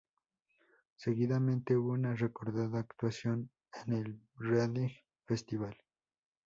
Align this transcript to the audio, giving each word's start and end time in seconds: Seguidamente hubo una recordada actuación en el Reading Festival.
Seguidamente 0.95 1.77
hubo 1.77 1.91
una 1.91 2.15
recordada 2.15 2.79
actuación 2.79 3.51
en 3.85 3.93
el 3.93 4.19
Reading 4.39 4.89
Festival. 5.27 5.77